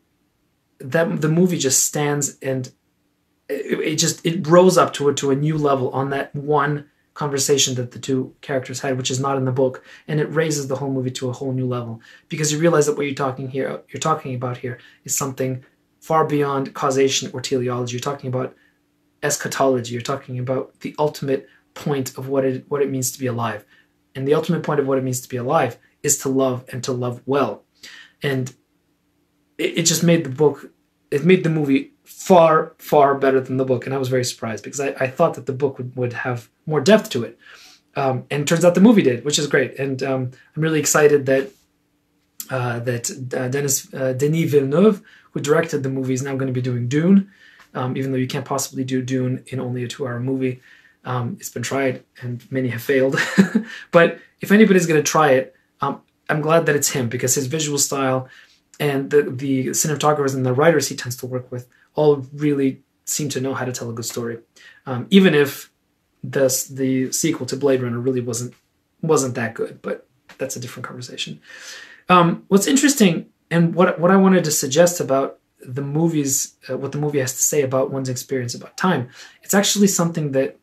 [0.78, 2.72] that the movie just stands and
[3.48, 7.74] it, it just it rose up to to a new level on that one conversation
[7.74, 10.76] that the two characters had, which is not in the book, and it raises the
[10.76, 13.82] whole movie to a whole new level because you realize that what you're talking here,
[13.88, 15.64] you're talking about here, is something
[16.00, 17.94] far beyond causation or teleology.
[17.94, 18.54] You're talking about
[19.22, 19.94] eschatology.
[19.94, 23.64] You're talking about the ultimate point of what it what it means to be alive,
[24.14, 26.84] and the ultimate point of what it means to be alive is to love and
[26.84, 27.64] to love well,
[28.22, 28.54] and
[29.56, 30.70] it, it just made the book,
[31.10, 33.86] it made the movie far, far better than the book.
[33.86, 36.50] And I was very surprised because I, I thought that the book would, would have
[36.66, 37.38] more depth to it.
[37.94, 39.78] Um, and turns out the movie did, which is great.
[39.78, 41.50] And um, I'm really excited that
[42.50, 45.02] uh, that uh, Dennis uh, Denis Villeneuve,
[45.32, 47.30] who directed the movie, is now going to be doing Dune.
[47.74, 50.60] Um, even though you can't possibly do Dune in only a two-hour movie,
[51.04, 53.16] um, it's been tried and many have failed.
[53.90, 57.46] but if anybody's going to try it, um, I'm glad that it's him because his
[57.46, 58.28] visual style
[58.78, 63.28] and the the cinematographers and the writers he tends to work with all really seem
[63.30, 64.38] to know how to tell a good story,
[64.84, 65.70] um, even if
[66.30, 68.54] the the sequel to Blade Runner really wasn't
[69.02, 69.80] wasn't that good.
[69.82, 70.06] But
[70.38, 71.40] that's a different conversation.
[72.08, 76.92] Um, what's interesting and what what I wanted to suggest about the movies, uh, what
[76.92, 79.08] the movie has to say about one's experience about time,
[79.42, 80.58] it's actually something that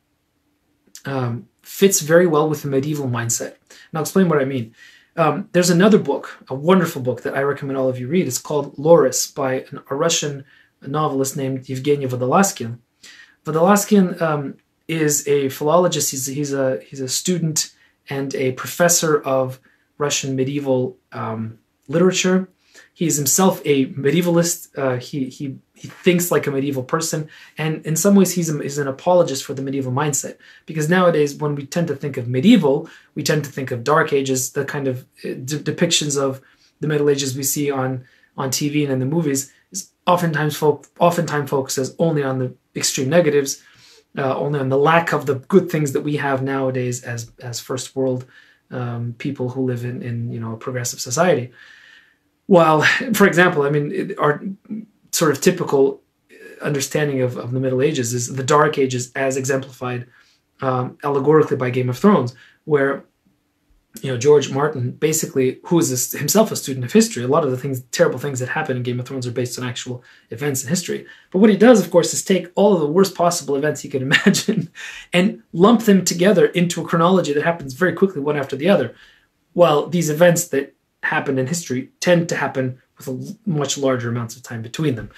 [1.06, 3.56] um, fits very well with the medieval mindset.
[3.70, 4.74] And I'll explain what I mean.
[5.16, 8.28] Um, there's another book, a wonderful book that I recommend all of you read.
[8.28, 10.46] It's called Laurus by an, a Russian
[10.82, 12.80] novelist named Evgeny Vodolazkin.
[13.46, 16.12] Vodolazkin um, is a philologist.
[16.12, 17.74] He's, he's, a, he's a student
[18.10, 19.60] and a professor of
[19.98, 22.50] Russian medieval um, literature.
[22.98, 24.78] is himself a medievalist.
[24.78, 27.30] Uh, he, he, he thinks like a medieval person.
[27.58, 30.38] And in some ways, he's, a, he's an apologist for the medieval mindset.
[30.66, 34.14] Because nowadays, when we tend to think of medieval, we tend to think of dark
[34.14, 35.30] ages, the kind of uh,
[35.70, 36.42] depictions of
[36.80, 38.06] the Middle Ages we see on,
[38.38, 43.10] on TV and in the movies Is oftentimes folk oftentimes focuses only on the extreme
[43.10, 43.62] negatives,
[44.18, 47.60] uh, only on the lack of the good things that we have nowadays as as
[47.60, 48.26] first world
[48.72, 51.52] um, people who live in in you know a progressive society.
[52.46, 52.82] While,
[53.14, 54.44] for example, I mean, our
[55.12, 56.02] sort of typical
[56.62, 60.08] understanding of, of the Middle Ages is the Dark Ages as exemplified
[60.62, 63.04] um, allegorically by Game of Thrones, where
[64.02, 67.52] you know George Martin basically who is himself a student of history a lot of
[67.52, 70.64] the things terrible things that happen in Game of Thrones are based on actual events
[70.64, 71.06] in history.
[71.32, 73.90] But what he does of course is take all of the worst possible events he
[73.90, 74.72] could imagine
[75.12, 78.96] and lump them together into a chronology that happens very quickly one after the other.
[79.54, 84.36] While these events that happen in history tend to happen with a much larger amounts
[84.36, 85.10] of time between them.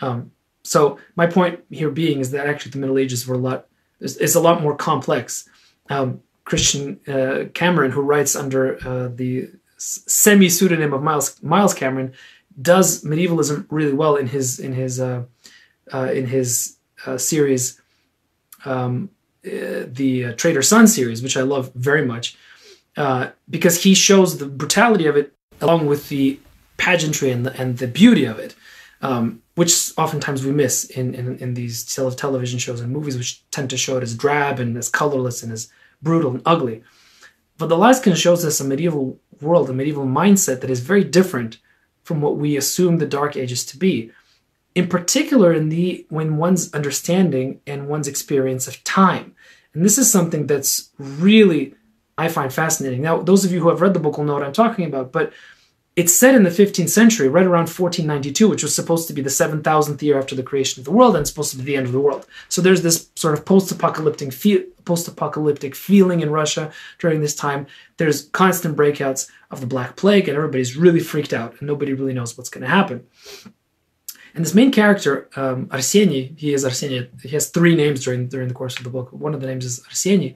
[0.00, 0.32] Um,
[0.64, 3.66] so my point here being is that actually the Middle Ages were a lot
[4.00, 5.48] is, a lot more complex.
[5.90, 12.12] Um, Christian uh, Cameron, who writes under uh, the semi pseudonym of Miles Miles Cameron,
[12.60, 15.24] does medievalism really well in his in his uh,
[15.92, 16.76] uh in his
[17.06, 17.80] uh, series,
[18.64, 19.10] um,
[19.46, 22.36] uh, the Traitor Son series, which I love very much,
[23.48, 26.38] because he shows the brutality of it along with the
[26.76, 28.54] pageantry and the and the beauty of it.
[29.02, 33.70] Um, which oftentimes we miss in, in, in these television shows and movies, which tend
[33.70, 35.70] to show it as drab and as colorless and as
[36.04, 36.82] brutal and ugly.
[37.58, 41.58] But Vodolazkin shows us a medieval world, a medieval mindset that is very different
[42.02, 44.10] from what we assume the Dark Ages to be.
[44.74, 49.34] In particular, in the when one's understanding and one's experience of time.
[49.72, 51.74] And this is something that's really
[52.16, 53.02] I find fascinating.
[53.02, 55.10] Now, those of you who have read the book will know what I'm talking about,
[55.10, 55.32] but
[55.96, 59.30] it's set in the 15th century, right around 1492, which was supposed to be the
[59.30, 61.92] 7,000th year after the creation of the world and supposed to be the end of
[61.92, 62.26] the world.
[62.48, 67.68] So there's this sort of post-apocalyptic fe- post-apocalyptic feeling in Russia during this time.
[67.96, 72.12] There's constant breakouts of the Black Plague, and everybody's really freaked out, and nobody really
[72.12, 73.06] knows what's going to happen.
[74.34, 77.08] And this main character, um, Arseny, he is Arseny.
[77.22, 79.12] He has three names during during the course of the book.
[79.12, 80.34] One of the names is Arseny.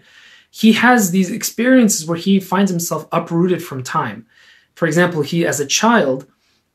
[0.50, 4.26] He has these experiences where he finds himself uprooted from time.
[4.78, 6.28] For example, he as a child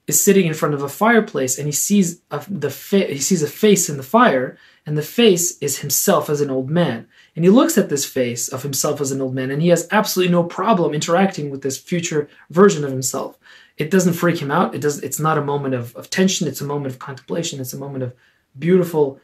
[0.08, 3.42] is sitting in front of a fireplace and he sees a, the fa- he sees
[3.42, 7.08] a face in the fire and the face is himself as an old man.
[7.34, 9.88] And he looks at this face of himself as an old man and he has
[9.90, 13.40] absolutely no problem interacting with this future version of himself.
[13.78, 14.76] It doesn't freak him out.
[14.76, 16.46] It does it's not a moment of, of tension.
[16.46, 17.62] It's a moment of contemplation.
[17.62, 18.14] It's a moment of
[18.60, 19.22] beautiful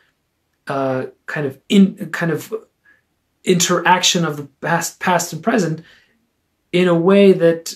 [0.68, 2.54] uh, kind of in kind of
[3.44, 5.82] interaction of the past past and present
[6.72, 7.76] in a way that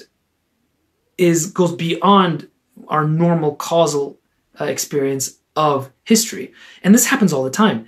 [1.18, 2.48] is goes beyond
[2.88, 4.18] our normal causal
[4.60, 6.54] uh, experience of history.
[6.84, 7.88] And this happens all the time.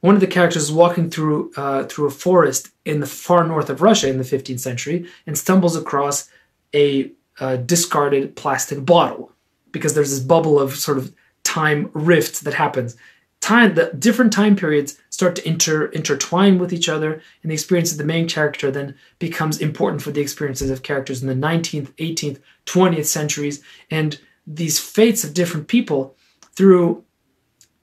[0.00, 3.68] One of the characters is walking through uh, through a forest in the far north
[3.68, 6.30] of Russia in the 15th century and stumbles across
[6.74, 9.32] a, a discarded plastic bottle
[9.72, 12.96] because there's this bubble of sort of time rift that happens.
[13.40, 17.92] Time, the different time periods start to inter, intertwine with each other, and the experience
[17.92, 21.92] of the main character then becomes important for the experiences of characters in the 19th,
[21.94, 23.62] 18th, 20th centuries.
[23.90, 26.16] And these fates of different people
[26.54, 27.04] through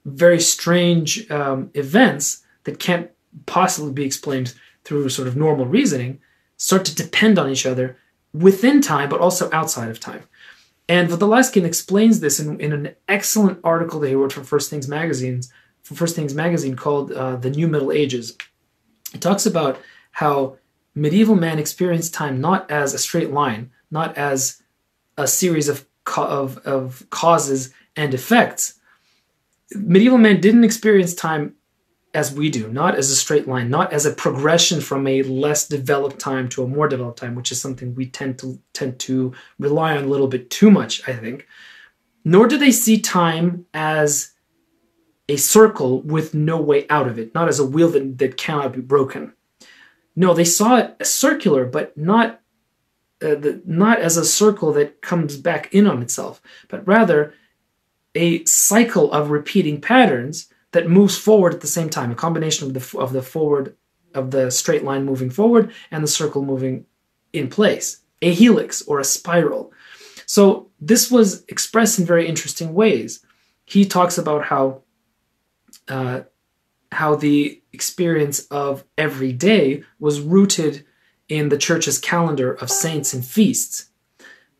[0.05, 3.09] very strange um, events that can't
[3.45, 6.19] possibly be explained through sort of normal reasoning
[6.57, 7.97] start to depend on each other
[8.33, 10.23] within time but also outside of time.
[10.87, 14.87] And Vodolazkin explains this in, in an excellent article that he wrote for First Things
[14.87, 18.37] magazines, for First Things magazine called uh, "The New Middle Ages."
[19.11, 19.79] He talks about
[20.11, 20.57] how
[20.93, 24.61] medieval man experienced time not as a straight line, not as
[25.17, 25.85] a series of
[26.17, 28.75] of, of causes and effects,
[29.73, 31.54] medieval man didn't experience time
[32.15, 35.67] as we do, not as a straight line, not as a progression from a less
[35.67, 39.33] developed time to a more developed time, which is something we tend to tend to
[39.59, 41.45] rely on a little bit too much, I think.
[42.23, 44.31] Nor do they see time as
[45.27, 48.73] a circle with no way out of it, not as a wheel that, that cannot
[48.73, 49.33] be broken.
[50.15, 52.41] No, they saw it as circular, but not
[53.21, 57.33] uh, the, not as a circle that comes back in on itself, but rather
[58.13, 62.73] a cycle of repeating patterns that moves forward at the same time, a combination of
[62.73, 63.77] the of the forward
[64.13, 66.85] of the straight line moving forward and the circle moving
[67.31, 69.71] in place, a helix or a spiral.
[70.25, 73.25] So this was expressed in very interesting ways.
[73.63, 74.81] He talks about how
[75.87, 76.21] uh,
[76.91, 80.85] how the experience of every day was rooted
[81.29, 83.89] in the church's calendar of saints and feasts.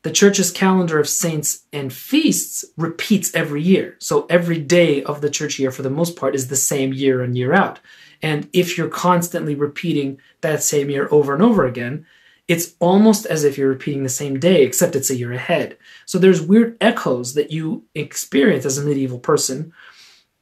[0.06, 3.96] The church's calendar of saints and feasts repeats every year.
[3.98, 7.24] So every day of the church year, for the most part, is the same year
[7.24, 7.80] in, year out.
[8.22, 12.06] And if you're constantly repeating that same year over and over again,
[12.48, 15.76] it's almost as if you're repeating the same day, except it's a year ahead.
[16.06, 19.74] So there's weird echoes that you experience as a medieval person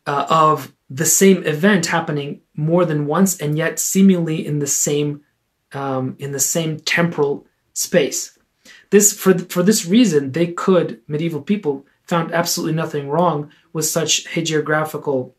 [0.05, 5.21] uh, of the same event happening more than once and yet seemingly in the same
[5.71, 8.32] um, in the same temporal space.
[8.93, 14.25] This for for this reason, they could medieval people found absolutely nothing wrong with such
[14.25, 15.31] hagiographical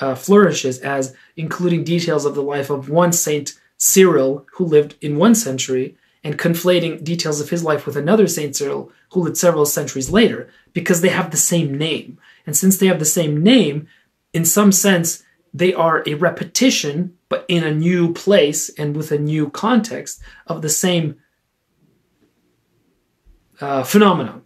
[0.00, 5.16] uh, flourishes as including details of the life of one Saint Cyril who lived in
[5.16, 9.64] one century and conflating details of his life with another Saint Cyril who lived several
[9.64, 12.18] centuries later because they have the same name.
[12.44, 13.88] And since they have the same name,
[14.34, 15.22] in some sense,
[15.54, 20.60] they are a repetition, but in a new place and with a new context of
[20.60, 21.16] the same
[23.60, 24.42] uh, phenomenon.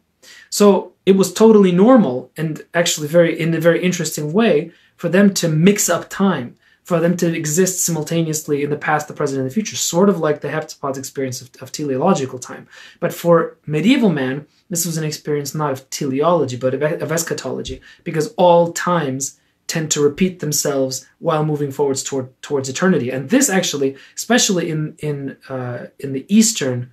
[0.50, 5.35] So it was totally normal and actually very in a very interesting way for them
[5.35, 9.50] to mix up time, for them to exist simultaneously in the past, the present, and
[9.50, 12.68] the future, sort of like the heptapod's experience of, of teleological time.
[13.00, 17.81] But for medieval man, this was an experience not of teleology, but of, of eschatology,
[18.05, 23.11] because all times tend to repeat themselves while moving forwards toward towards eternity.
[23.11, 26.90] And this actually, especially in in uh, in the Eastern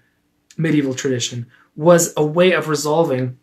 [0.57, 3.37] medieval tradition, was a way of resolving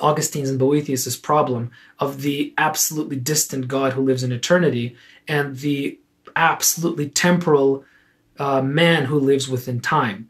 [0.00, 4.96] Augustine's and Boethius's problem of the absolutely distant God who lives in eternity
[5.28, 5.98] and the
[6.36, 7.84] absolutely temporal
[8.38, 10.28] uh, man who lives within time.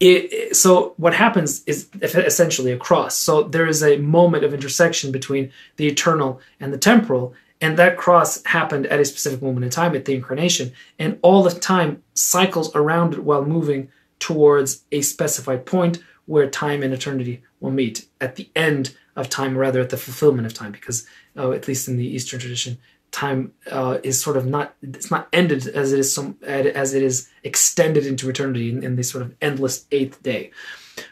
[0.00, 3.16] It, so what happens is essentially a cross.
[3.16, 7.96] So there is a moment of intersection between the eternal and the temporal, and that
[7.96, 10.72] cross happened at a specific moment in time at the incarnation.
[10.98, 16.82] And all the time cycles around it while moving towards a specified point where time
[16.82, 20.72] and eternity will meet at the end of time, rather at the fulfillment of time,
[20.72, 21.06] because
[21.36, 22.78] uh, at least in the Eastern tradition,
[23.14, 27.02] time uh, is sort of not it's not ended as it is some as it
[27.02, 30.50] is extended into eternity in, in this sort of endless eighth day.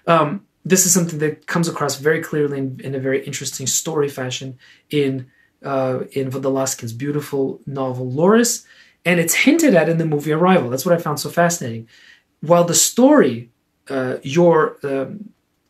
[0.07, 4.09] Um, this is something that comes across very clearly in, in a very interesting story
[4.09, 4.59] fashion
[4.91, 5.31] in
[5.65, 8.67] uh, in Vodolazkin's beautiful novel Laurus,
[9.05, 10.71] and it's hinted at in the movie Arrival.
[10.71, 11.89] That's what I found so fascinating.
[12.41, 13.52] While the story,
[13.93, 15.09] uh, your um,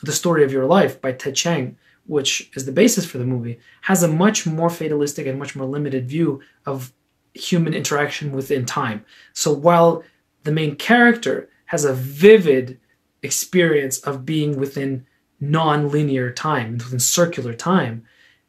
[0.03, 3.59] the story of your life by Ted Chiang, which is the basis for the movie,
[3.83, 6.93] has a much more fatalistic and much more limited view of
[7.35, 9.05] human interaction within time.
[9.33, 10.03] So while
[10.45, 12.79] the main character has a vivid
[13.23, 15.07] experience of being within
[15.41, 18.05] non-linear time, within circular time,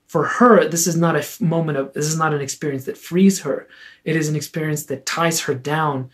[0.07, 3.41] for her, this is not a moment of this is not an experience that frees
[3.41, 3.67] her.
[4.03, 6.11] It is an experience that ties her down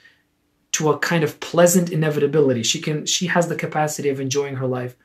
[0.79, 2.63] to a kind of pleasant inevitability.
[2.63, 4.95] She can she has the capacity of enjoying her life,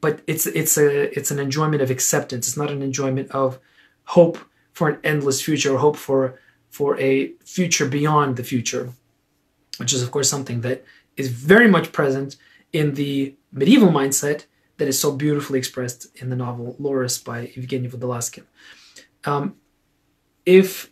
[0.00, 2.48] but it's it's a it's an enjoyment of acceptance.
[2.48, 3.58] It's not an enjoyment of
[4.04, 4.38] hope
[4.72, 8.94] for an endless future or hope for for a future beyond the future,
[9.76, 10.86] which is of course something that
[11.18, 12.36] is very much present
[12.72, 14.46] in the medieval mindset
[14.78, 18.44] that is so beautifully expressed in the novel Laurus by Evgeny Vodolazkin.
[19.26, 19.56] Um,
[20.46, 20.90] if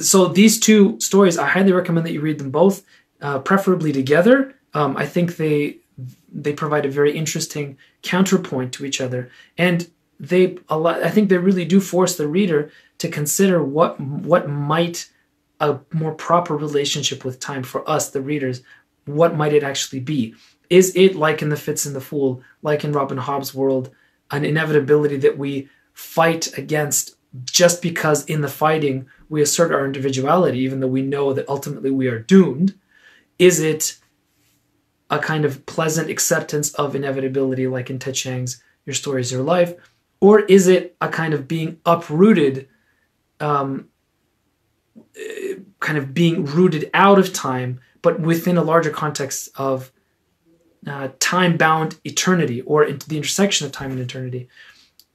[0.00, 2.84] so, these two stories, I highly recommend that you read them both,
[3.20, 4.54] uh, preferably together.
[4.74, 5.78] Um, I think they
[6.32, 11.02] they provide a very interesting counterpoint to each other, and they a lot.
[11.02, 15.10] I think they really do force the reader to consider what what might
[15.60, 18.62] a more proper relationship with time for us, the readers,
[19.06, 20.34] what might it actually be?
[20.70, 23.90] Is it like in The Fitz and the Fool, like in Robin Hobb's world,
[24.30, 30.58] an inevitability that we fight against just because in the fighting we assert our individuality,
[30.60, 32.74] even though we know that ultimately we are doomed?
[33.38, 33.98] Is it
[35.10, 39.42] a kind of pleasant acceptance of inevitability, like in Ted Chiang's Your Story is Your
[39.42, 39.74] Life?
[40.20, 42.68] Or is it a kind of being uprooted,
[43.40, 43.88] um,
[45.80, 49.92] kind of being rooted out of time, but within a larger context of
[50.86, 54.48] uh, time bound eternity or into the intersection of time and eternity,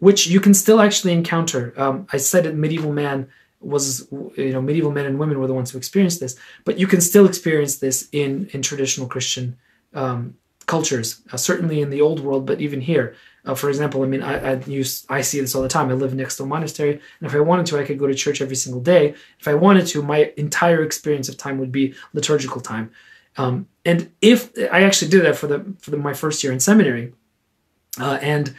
[0.04, 1.74] which you can still actually encounter.
[1.78, 3.30] Um, I said that medieval man
[3.62, 6.36] was, you know, medieval men and women were the ones who experienced this,
[6.66, 9.58] but you can still experience this in, in traditional Christian
[9.94, 10.36] um,
[10.66, 13.16] cultures, uh, certainly in the old world, but even here.
[13.46, 15.90] Uh, for example, I mean, I, I, use I see this all the time.
[15.90, 18.14] I live next to a monastery, and if I wanted to, I could go to
[18.14, 19.16] church every single day.
[19.40, 22.92] If I wanted to, my entire experience of time would be liturgical time.
[23.38, 26.60] Um, and if I actually did that for the for the, my first year in
[26.60, 27.14] seminary,
[28.00, 28.54] uh, and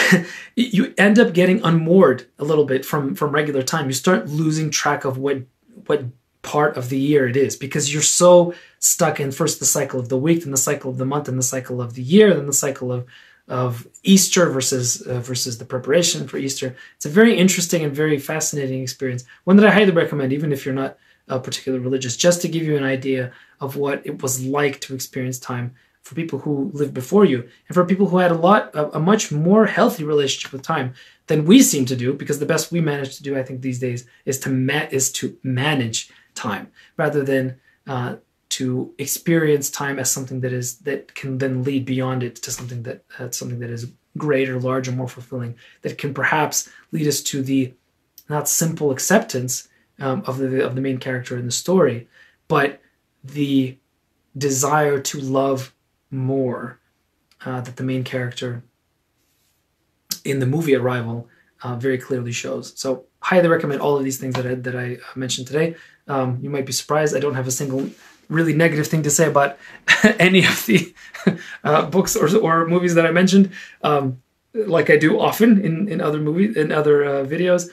[0.56, 3.86] you end up getting unmoored a little bit from from regular time.
[3.86, 5.42] You start losing track of what
[5.86, 6.04] what
[6.42, 10.08] part of the year it is because you're so stuck in first the cycle of
[10.08, 12.46] the week, then the cycle of the month, and the cycle of the year, then
[12.46, 13.06] the cycle of
[13.48, 16.76] of Easter versus uh, versus the preparation for Easter.
[16.96, 19.24] It's a very interesting and very fascinating experience.
[19.44, 20.96] One that I highly recommend, even if you're not
[21.28, 24.94] uh, particularly religious, just to give you an idea of what it was like to
[24.94, 28.74] experience time for people who lived before you and for people who had a lot
[28.74, 30.92] a, a much more healthy relationship with time
[31.26, 33.78] than we seem to do because the best we manage to do i think these
[33.78, 38.16] days is to ma- is to manage time rather than uh,
[38.48, 42.82] to experience time as something that is that can then lead beyond it to something
[42.82, 47.42] that uh, something that is greater larger more fulfilling that can perhaps lead us to
[47.42, 47.72] the
[48.28, 52.08] not simple acceptance um, of the of the main character in the story,
[52.48, 52.80] but
[53.22, 53.76] the
[54.36, 55.74] desire to love
[56.12, 56.78] more
[57.44, 58.62] uh, that the main character
[60.24, 61.28] in the movie Arrival
[61.62, 62.78] uh, very clearly shows.
[62.78, 65.76] So highly recommend all of these things that I, that I mentioned today.
[66.08, 67.88] Um, you might be surprised I don't have a single
[68.28, 69.58] really negative thing to say about
[70.18, 70.94] any of the
[71.64, 73.50] uh, books or, or movies that I mentioned,
[73.82, 74.22] um,
[74.54, 77.68] like I do often in, in other movies in other uh, videos.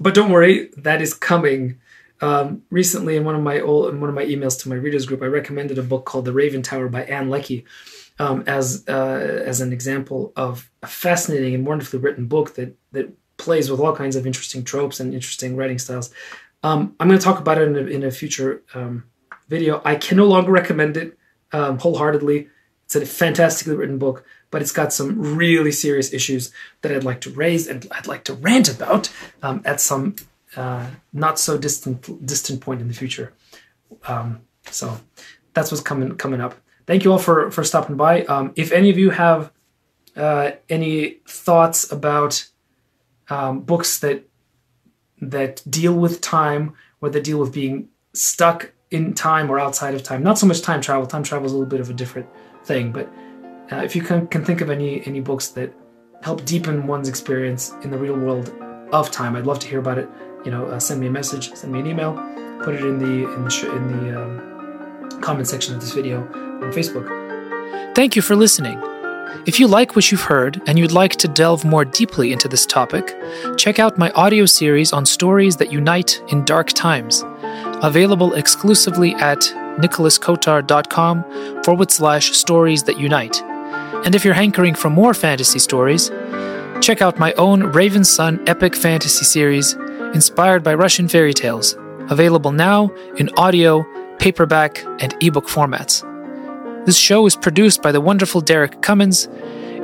[0.00, 1.80] But don't worry, that is coming.
[2.20, 5.06] Um, recently, in one of my old, in one of my emails to my readers
[5.06, 7.64] group, I recommended a book called The Raven Tower by Ann Leckie
[8.18, 13.12] um, as uh, as an example of a fascinating and wonderfully written book that that
[13.36, 16.12] plays with all kinds of interesting tropes and interesting writing styles.
[16.64, 19.04] Um, I'm going to talk about it in a, in a future um,
[19.48, 19.80] video.
[19.84, 21.16] I can no longer recommend it
[21.52, 22.48] um, wholeheartedly.
[22.84, 26.50] It's a fantastically written book, but it's got some really serious issues
[26.80, 29.12] that I'd like to raise and I'd like to rant about
[29.42, 30.16] um, at some
[30.56, 33.32] uh, not so distant distant point in the future.
[34.06, 34.40] Um,
[34.70, 35.00] so
[35.54, 36.54] that's what's coming coming up.
[36.86, 38.24] Thank you all for for stopping by.
[38.24, 39.52] Um, if any of you have
[40.16, 42.48] uh, any thoughts about
[43.28, 44.24] um, books that
[45.20, 50.02] that deal with time or that deal with being stuck in time or outside of
[50.02, 51.06] time, not so much time travel.
[51.06, 52.28] Time travel is a little bit of a different
[52.64, 53.06] thing, but
[53.70, 55.72] uh, if you can, can think of any any books that
[56.22, 58.52] help deepen one's experience in the real world
[58.92, 60.08] of time, I'd love to hear about it.
[60.48, 62.14] You know, uh, send me a message, send me an email,
[62.64, 66.72] put it in the in the, in the um, comment section of this video on
[66.72, 67.06] Facebook.
[67.94, 68.80] Thank you for listening.
[69.44, 72.64] If you like what you've heard and you'd like to delve more deeply into this
[72.64, 73.14] topic,
[73.58, 77.22] check out my audio series on stories that unite in dark times,
[77.82, 79.40] available exclusively at
[79.82, 83.38] nicholaskotar.com forward slash stories that unite.
[84.02, 86.10] And if you're hankering for more fantasy stories,
[86.80, 89.76] check out my own Raven Son epic fantasy series
[90.14, 91.76] inspired by Russian fairy tales,
[92.10, 93.86] available now in audio,
[94.18, 96.04] paperback, and ebook formats.
[96.86, 99.28] This show is produced by the wonderful Derek Cummins,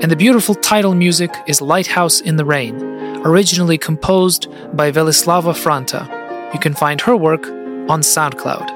[0.00, 2.76] and the beautiful title music is Lighthouse in the Rain,
[3.24, 6.52] originally composed by Velislava Franta.
[6.52, 7.46] You can find her work
[7.88, 8.73] on SoundCloud.